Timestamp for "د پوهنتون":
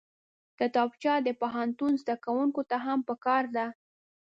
1.21-1.91